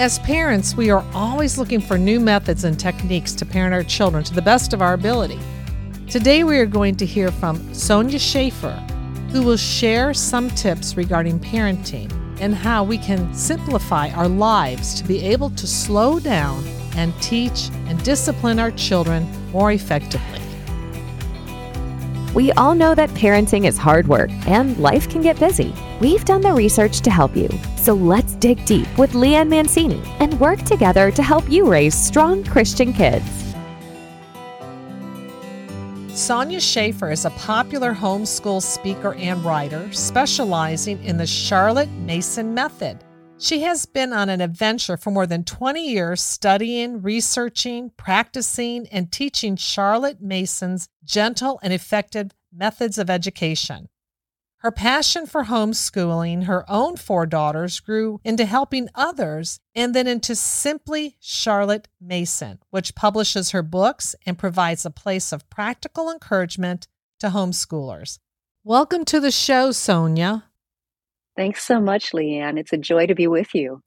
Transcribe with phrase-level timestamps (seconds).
[0.00, 4.24] As parents, we are always looking for new methods and techniques to parent our children
[4.24, 5.38] to the best of our ability.
[6.08, 8.72] Today, we are going to hear from Sonya Shafer,
[9.30, 12.10] who will share some tips regarding parenting
[12.40, 16.64] and how we can simplify our lives to be able to slow down
[16.96, 20.39] and teach and discipline our children more effectively.
[22.40, 25.74] We all know that parenting is hard work and life can get busy.
[26.00, 27.50] We've done the research to help you.
[27.76, 32.42] So let's dig deep with Leanne Mancini and work together to help you raise strong
[32.44, 33.26] Christian kids.
[36.14, 43.04] Sonya Shafer is a popular homeschool speaker and writer specializing in the Charlotte Mason method.
[43.36, 49.10] She has been on an adventure for more than 20 years studying, researching, practicing, and
[49.10, 53.88] teaching Charlotte Mason's gentle and effective methods of education.
[54.58, 60.34] Her passion for homeschooling her own four daughters grew into helping others and then into
[60.34, 66.88] Simply Charlotte Mason, which publishes her books and provides a place of practical encouragement
[67.20, 68.18] to homeschoolers.
[68.62, 70.44] Welcome to the show, Sonya.
[71.36, 72.58] Thanks so much, Leanne.
[72.58, 73.80] It's a joy to be with you.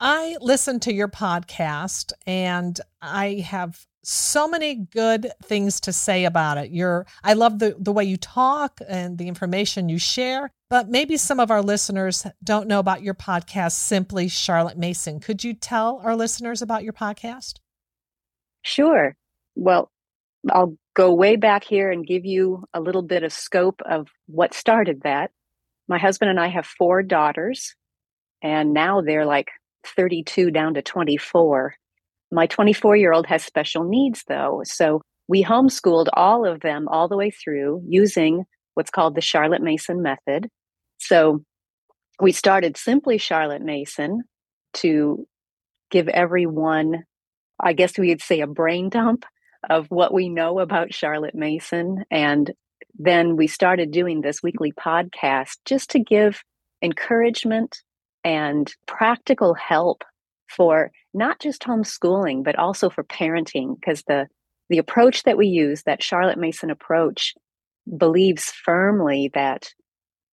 [0.00, 6.58] I listen to your podcast and I have so many good things to say about
[6.58, 6.70] it.
[6.70, 11.16] You're I love the the way you talk and the information you share, but maybe
[11.16, 15.20] some of our listeners don't know about your podcast Simply Charlotte Mason.
[15.20, 17.54] Could you tell our listeners about your podcast?
[18.62, 19.16] Sure.
[19.54, 19.90] Well,
[20.50, 24.54] I'll go way back here and give you a little bit of scope of what
[24.54, 25.30] started that.
[25.88, 27.74] My husband and I have four daughters,
[28.42, 29.50] and now they're like
[29.96, 31.74] 32 down to 24.
[32.32, 34.62] My 24 year old has special needs, though.
[34.64, 38.44] So we homeschooled all of them all the way through using
[38.74, 40.48] what's called the Charlotte Mason method.
[40.98, 41.44] So
[42.20, 44.22] we started simply Charlotte Mason
[44.74, 45.26] to
[45.90, 47.04] give everyone,
[47.60, 49.24] I guess we would say, a brain dump
[49.68, 52.04] of what we know about Charlotte Mason.
[52.10, 52.52] And
[52.98, 56.42] then we started doing this weekly podcast just to give
[56.82, 57.82] encouragement
[58.24, 60.04] and practical help
[60.56, 64.26] for not just homeschooling but also for parenting because the
[64.68, 67.34] the approach that we use that Charlotte Mason approach
[67.98, 69.70] believes firmly that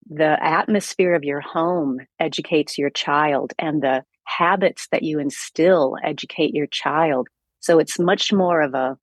[0.10, 6.54] the atmosphere of your home educates your child and the habits that you instill educate
[6.54, 7.28] your child.
[7.60, 8.98] So it's much more of a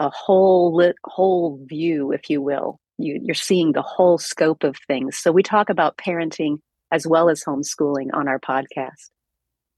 [0.00, 2.78] a whole whole view if you will.
[2.98, 5.18] You, you're seeing the whole scope of things.
[5.18, 6.58] So we talk about parenting
[6.92, 9.10] as well as homeschooling on our podcast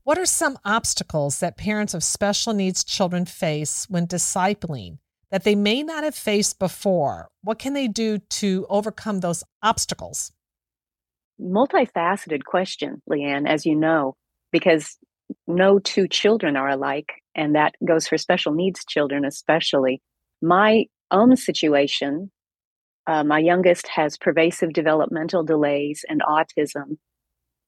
[0.07, 4.99] what are some obstacles that parents of special needs children face when discipling
[5.33, 7.29] that they may not have faced before?
[7.43, 10.31] What can they do to overcome those obstacles?
[11.41, 14.15] Multifaceted question, Leanne, as you know,
[14.53, 14.97] because
[15.49, 20.01] no two children are alike, and that goes for special needs children especially.
[20.41, 22.31] My own situation,
[23.09, 26.99] uh, my youngest has pervasive developmental delays and autism,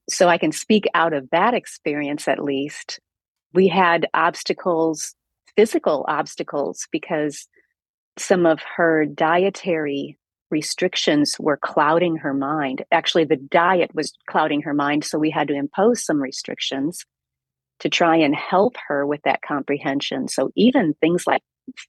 [0.09, 2.99] so I can speak out of that experience at least.
[3.53, 5.15] We had obstacles,
[5.55, 7.47] physical obstacles, because
[8.17, 10.17] some of her dietary
[10.51, 12.83] restrictions were clouding her mind.
[12.91, 17.05] Actually, the diet was clouding her mind, so we had to impose some restrictions
[17.79, 20.27] to try and help her with that comprehension.
[20.27, 21.41] So even things like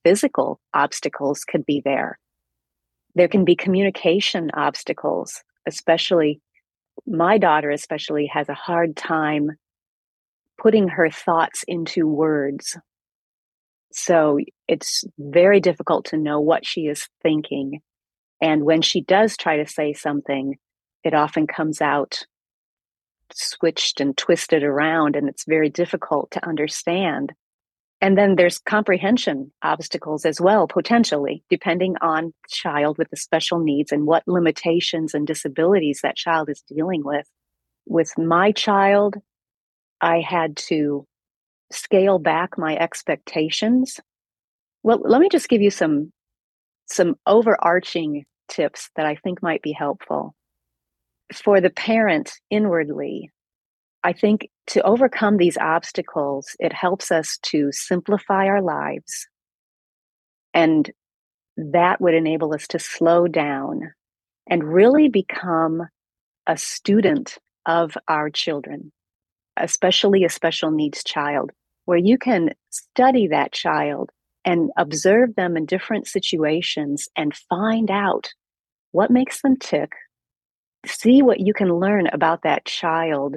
[0.05, 2.19] physical obstacles could be there.
[3.15, 6.41] There can be communication obstacles, especially
[7.07, 9.51] my daughter especially has a hard time
[10.59, 12.77] putting her thoughts into words.
[13.93, 17.81] So it's very difficult to know what she is thinking.
[18.41, 20.57] And when she does try to say something,
[21.03, 22.25] it often comes out
[23.33, 27.33] switched and twisted around, and it's very difficult to understand.
[28.03, 33.93] And then there's comprehension obstacles as well, potentially, depending on child with the special needs
[33.93, 37.27] and what limitations and disabilities that child is dealing with.
[37.87, 39.17] With my child,
[40.01, 41.07] I had to
[41.71, 44.01] scale back my expectations.
[44.83, 46.13] Well, let me just give you some
[46.87, 50.35] some overarching tips that I think might be helpful.
[51.33, 53.31] For the parent inwardly,
[54.03, 59.27] I think to overcome these obstacles, it helps us to simplify our lives.
[60.55, 60.89] And
[61.57, 63.93] that would enable us to slow down
[64.49, 65.89] and really become
[66.47, 67.37] a student
[67.67, 68.93] of our children,
[69.57, 71.51] especially a special needs child,
[71.87, 74.11] where you can study that child
[74.45, 78.29] and observe them in different situations and find out
[78.93, 79.91] what makes them tick,
[80.87, 83.37] see what you can learn about that child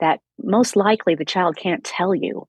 [0.00, 2.46] that most likely the child can't tell you.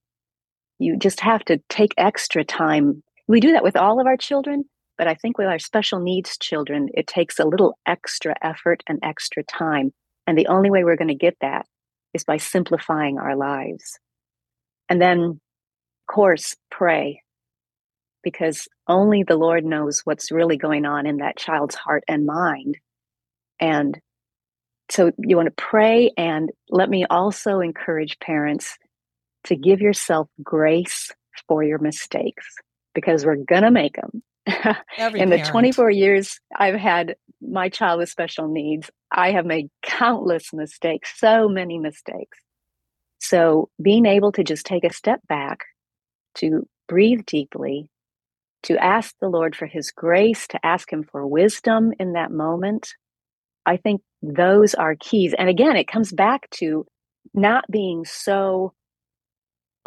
[0.80, 3.04] You just have to take extra time.
[3.28, 4.66] We do that with all of our children,
[4.98, 9.00] but I think with our special needs children, it takes a little extra effort and
[9.04, 9.94] extra time.
[10.26, 11.66] And the only way we're going to get that
[12.14, 14.00] is by simplifying our lives.
[14.90, 15.40] And then, of
[16.14, 17.22] course, pray,
[18.24, 22.78] because only the Lord knows what's really going on in that child's heart and mind.
[23.60, 24.00] And
[24.92, 28.78] so you want to pray and let me also encourage parents
[29.46, 31.12] to give yourself grace
[31.48, 32.46] for your mistakes
[32.94, 34.24] because we're going to make them.
[35.16, 40.52] in the 24 years I've had my child with special needs, I have made countless
[40.54, 42.38] mistakes, so many mistakes.
[43.20, 45.60] So being able to just take a step back,
[46.36, 47.90] to breathe deeply,
[48.64, 52.94] to ask the Lord for his grace, to ask him for wisdom in that moment,
[53.66, 55.34] I think those are keys.
[55.38, 56.86] And again, it comes back to
[57.34, 58.74] not being so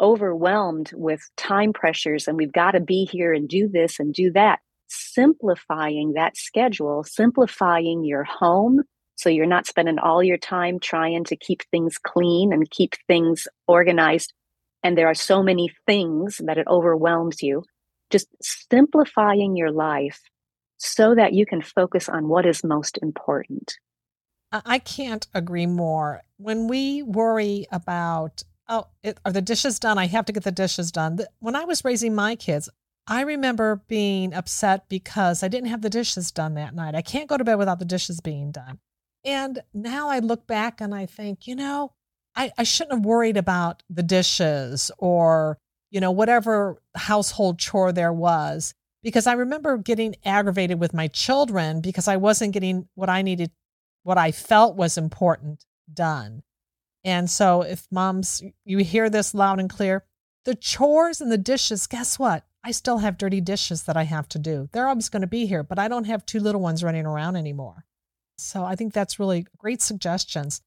[0.01, 4.31] overwhelmed with time pressures and we've got to be here and do this and do
[4.33, 4.59] that.
[4.87, 8.81] Simplifying that schedule, simplifying your home
[9.15, 13.47] so you're not spending all your time trying to keep things clean and keep things
[13.67, 14.33] organized.
[14.83, 17.63] And there are so many things that it overwhelms you.
[18.11, 20.19] Just simplifying your life
[20.77, 23.77] so that you can focus on what is most important.
[24.51, 26.21] I can't agree more.
[26.37, 29.97] When we worry about, oh, it, are the dishes done?
[29.97, 31.19] I have to get the dishes done.
[31.39, 32.69] When I was raising my kids,
[33.07, 36.95] I remember being upset because I didn't have the dishes done that night.
[36.95, 38.79] I can't go to bed without the dishes being done.
[39.23, 41.93] And now I look back and I think, you know,
[42.35, 45.57] I, I shouldn't have worried about the dishes or,
[45.89, 48.73] you know, whatever household chore there was
[49.05, 53.51] because I remember getting aggravated with my children because I wasn't getting what I needed,
[54.01, 55.63] what I felt was important
[55.93, 56.41] done.
[57.03, 60.05] And so, if moms, you hear this loud and clear,
[60.43, 62.45] the chores and the dishes, guess what?
[62.63, 64.69] I still have dirty dishes that I have to do.
[64.73, 67.35] They're always going to be here, but I don't have two little ones running around
[67.35, 67.85] anymore.
[68.39, 70.61] So, I think that's really great suggestions.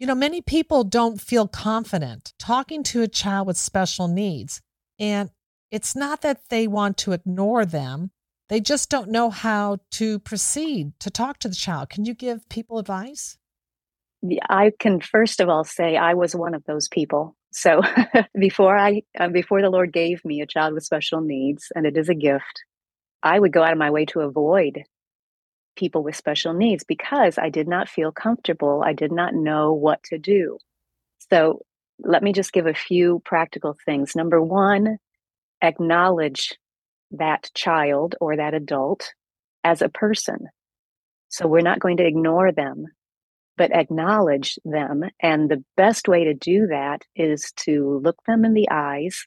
[0.00, 4.60] You know, many people don't feel confident talking to a child with special needs.
[4.98, 5.30] And
[5.70, 8.10] it's not that they want to ignore them,
[8.48, 11.90] they just don't know how to proceed to talk to the child.
[11.90, 13.38] Can you give people advice?
[14.48, 17.36] I can first of all say I was one of those people.
[17.52, 17.82] So
[18.38, 21.96] before I uh, before the Lord gave me a child with special needs and it
[21.96, 22.64] is a gift,
[23.22, 24.84] I would go out of my way to avoid
[25.76, 28.82] people with special needs because I did not feel comfortable.
[28.84, 30.58] I did not know what to do.
[31.30, 31.62] So
[31.98, 34.14] let me just give a few practical things.
[34.14, 34.98] Number 1,
[35.64, 36.56] acknowledge
[37.10, 39.12] that child or that adult
[39.64, 40.48] as a person.
[41.28, 42.86] So we're not going to ignore them,
[43.56, 45.04] but acknowledge them.
[45.20, 49.26] And the best way to do that is to look them in the eyes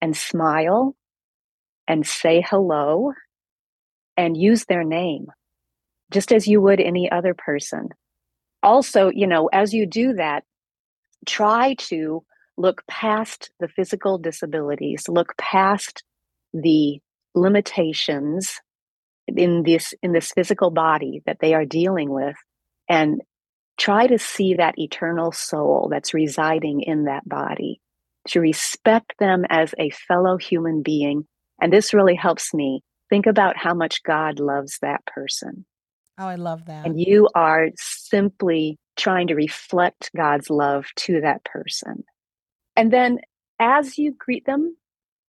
[0.00, 0.94] and smile
[1.88, 3.12] and say hello
[4.16, 5.26] and use their name,
[6.10, 7.88] just as you would any other person.
[8.62, 10.44] Also, you know, as you do that,
[11.26, 12.22] try to
[12.60, 16.04] look past the physical disabilities, look past
[16.52, 17.00] the
[17.34, 18.60] limitations
[19.26, 22.36] in this in this physical body that they are dealing with
[22.88, 23.22] and
[23.78, 27.80] try to see that eternal soul that's residing in that body
[28.28, 31.26] to respect them as a fellow human being.
[31.62, 35.64] And this really helps me think about how much god loves that person.
[36.18, 36.84] Oh i love that.
[36.84, 42.04] And you are simply trying to reflect god's love to that person
[42.80, 43.18] and then
[43.58, 44.74] as you greet them,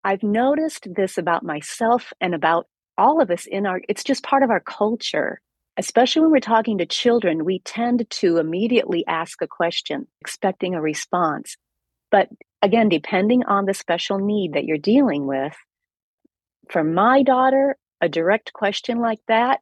[0.06, 2.68] I've noticed this about myself and about
[2.98, 5.42] all of us in our, it's just part of our culture.
[5.76, 10.82] Especially when we're talking to children, we tend to immediately ask a question, expecting a
[10.82, 11.58] response.
[12.10, 12.30] But
[12.62, 15.54] again, depending on the special need that you're dealing with,
[16.70, 19.60] for my daughter, a direct question like that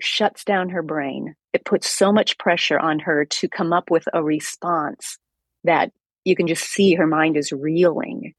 [0.00, 1.34] shuts down her brain.
[1.52, 5.18] It puts so much pressure on her to come up with a response
[5.64, 5.92] that
[6.24, 8.34] you can just see her mind is reeling.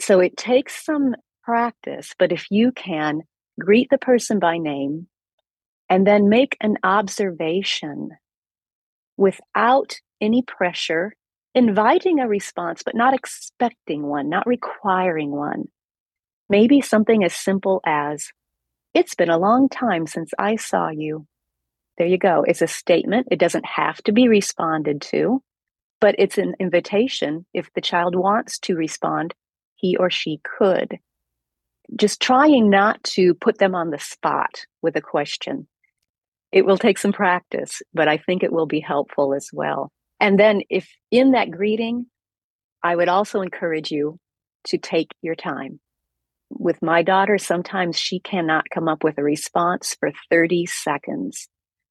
[0.00, 3.22] So it takes some practice, but if you can
[3.60, 5.08] greet the person by name
[5.88, 8.10] and then make an observation
[9.16, 11.14] without any pressure,
[11.54, 15.64] inviting a response, but not expecting one, not requiring one.
[16.48, 18.28] Maybe something as simple as,
[18.94, 21.26] It's been a long time since I saw you.
[21.98, 22.44] There you go.
[22.46, 23.28] It's a statement.
[23.30, 25.42] It doesn't have to be responded to
[26.00, 27.46] but it's an invitation.
[27.54, 29.34] If the child wants to respond,
[29.76, 30.98] he or she could.
[31.96, 35.66] Just trying not to put them on the spot with a question.
[36.52, 39.90] It will take some practice, but I think it will be helpful as well.
[40.20, 42.06] And then, if in that greeting,
[42.82, 44.18] I would also encourage you
[44.64, 45.80] to take your time.
[46.50, 51.48] With my daughter, sometimes she cannot come up with a response for 30 seconds.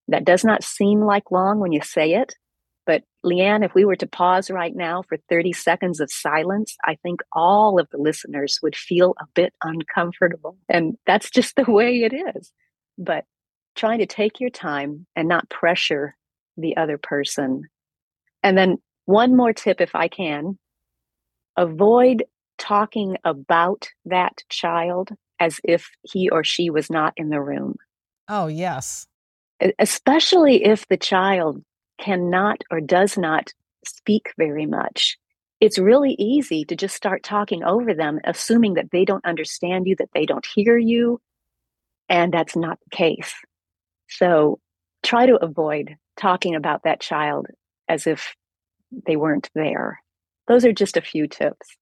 [0.07, 2.33] That does not seem like long when you say it,
[2.87, 6.95] but Leanne, if we were to pause right now for 30 seconds of silence, I
[7.03, 10.57] think all of the listeners would feel a bit uncomfortable.
[10.69, 12.51] And that's just the way it is.
[12.97, 13.25] But
[13.75, 16.15] trying to take your time and not pressure
[16.55, 17.63] the other person.
[18.41, 20.57] And then one more tip, if I can
[21.57, 22.23] avoid
[22.57, 27.75] talking about that child as if he or she was not in the room.
[28.29, 29.07] Oh, yes.
[29.77, 31.63] Especially if the child
[31.97, 33.53] cannot or does not
[33.85, 35.17] speak very much.
[35.59, 39.95] It's really easy to just start talking over them, assuming that they don't understand you,
[39.97, 41.19] that they don't hear you.
[42.09, 43.33] And that's not the case.
[44.09, 44.59] So
[45.03, 47.47] try to avoid talking about that child
[47.87, 48.35] as if
[49.05, 50.01] they weren't there.
[50.47, 51.75] Those are just a few tips.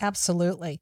[0.00, 0.80] Absolutely.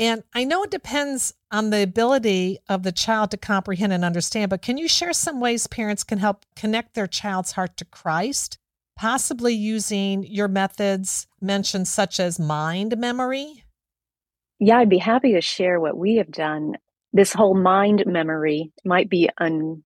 [0.00, 4.48] And I know it depends on the ability of the child to comprehend and understand,
[4.48, 8.56] but can you share some ways parents can help connect their child's heart to Christ,
[8.96, 13.64] possibly using your methods mentioned, such as mind memory?
[14.58, 16.78] Yeah, I'd be happy to share what we have done.
[17.12, 19.84] This whole mind memory might be an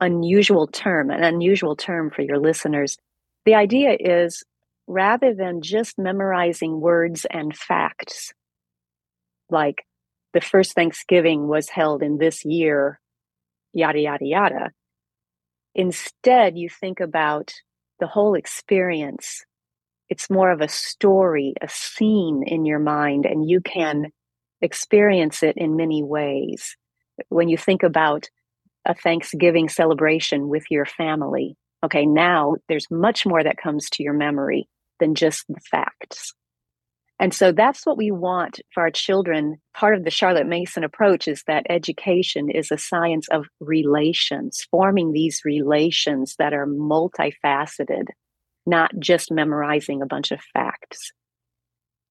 [0.00, 2.98] unusual term, an unusual term for your listeners.
[3.46, 4.44] The idea is
[4.86, 8.34] rather than just memorizing words and facts,
[9.50, 9.84] like
[10.32, 13.00] the first Thanksgiving was held in this year,
[13.72, 14.70] yada, yada, yada.
[15.74, 17.52] Instead, you think about
[18.00, 19.44] the whole experience.
[20.08, 24.06] It's more of a story, a scene in your mind, and you can
[24.60, 26.76] experience it in many ways.
[27.28, 28.28] When you think about
[28.84, 34.12] a Thanksgiving celebration with your family, okay, now there's much more that comes to your
[34.12, 34.68] memory
[35.00, 36.32] than just the facts.
[37.18, 39.56] And so that's what we want for our children.
[39.74, 45.12] Part of the Charlotte Mason approach is that education is a science of relations, forming
[45.12, 48.08] these relations that are multifaceted,
[48.66, 51.12] not just memorizing a bunch of facts.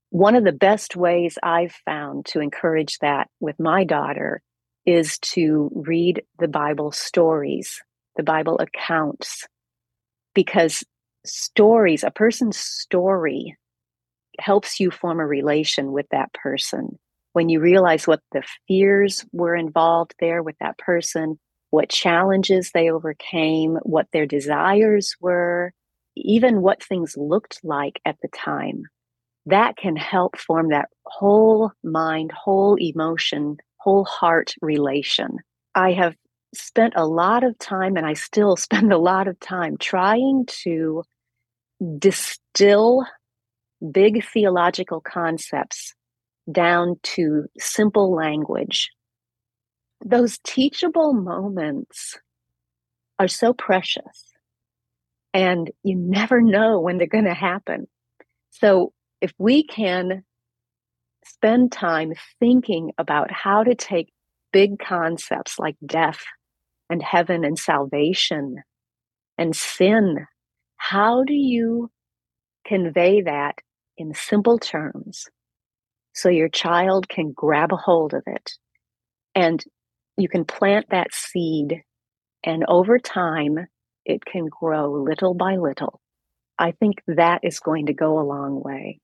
[0.09, 4.41] One of the best ways I've found to encourage that with my daughter
[4.87, 7.81] is to read the Bible stories,
[8.15, 9.45] the Bible accounts,
[10.33, 10.83] because
[11.25, 13.55] stories, a person's story
[14.39, 16.97] helps you form a relation with that person.
[17.33, 21.37] When you realize what the fears were involved there with that person,
[21.69, 25.73] what challenges they overcame, what their desires were,
[26.15, 28.83] even what things looked like at the time,
[29.47, 35.37] that can help form that whole mind, whole emotion, whole heart relation.
[35.75, 36.15] I have
[36.53, 41.03] spent a lot of time, and I still spend a lot of time trying to
[41.99, 43.05] distill
[43.91, 45.93] big theological concepts
[46.51, 48.89] down to simple language.
[50.03, 52.17] Those teachable moments
[53.17, 54.33] are so precious,
[55.33, 57.87] and you never know when they're going to happen.
[58.51, 60.23] So, if we can
[61.25, 64.11] spend time thinking about how to take
[64.53, 66.19] big concepts like death
[66.89, 68.57] and heaven and salvation
[69.37, 70.25] and sin,
[70.77, 71.89] how do you
[72.65, 73.55] convey that
[73.97, 75.25] in simple terms
[76.13, 78.51] so your child can grab a hold of it.
[79.35, 79.63] And
[80.17, 81.83] you can plant that seed
[82.43, 83.67] and over time
[84.05, 85.99] it can grow little by little.
[86.57, 88.99] I think that is going to go a long way.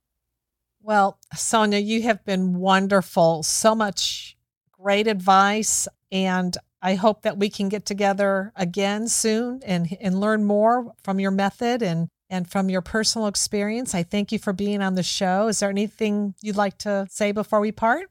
[0.82, 3.44] Well sonya you have been wonderful.
[3.44, 4.38] So much
[4.72, 10.44] great advice and i hope that we can get together again soon and and learn
[10.44, 13.94] more from your method and and from your personal experience.
[13.94, 15.50] I thank you for being on the show.
[15.50, 18.10] Is there anything you'd like to say before we part?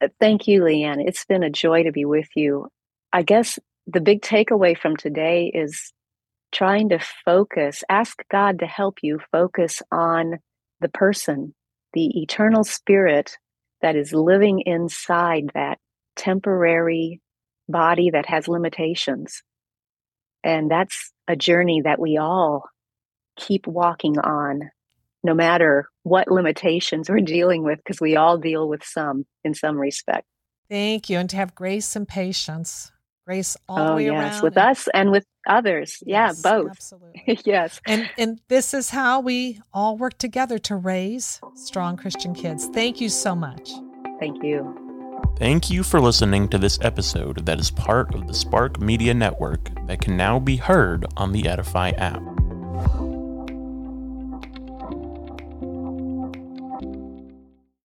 [0.00, 1.02] Uh, thank you, Leanne.
[1.04, 2.68] It's been a joy to be with you.
[3.12, 5.92] I guess the big takeaway from today is
[6.52, 10.38] trying to focus, ask God to help you focus on
[10.80, 11.54] the person,
[11.94, 13.38] the eternal spirit
[13.80, 15.78] that is living inside that
[16.14, 17.20] temporary
[17.68, 19.42] body that has limitations.
[20.44, 22.64] And that's a journey that we all
[23.36, 24.70] keep walking on
[25.24, 29.78] no matter what limitations we're dealing with, because we all deal with some in some
[29.78, 30.26] respect.
[30.68, 31.18] Thank you.
[31.18, 32.90] And to have grace and patience.
[33.24, 34.42] Grace all oh, the way yes, around.
[34.42, 36.02] with and, us and with others.
[36.04, 36.70] Yes, yeah, both.
[36.70, 37.38] Absolutely.
[37.44, 37.80] yes.
[37.86, 42.66] And and this is how we all work together to raise strong Christian kids.
[42.74, 43.70] Thank you so much.
[44.18, 44.76] Thank you.
[45.36, 49.70] Thank you for listening to this episode that is part of the Spark Media Network
[49.86, 52.22] that can now be heard on the Edify app.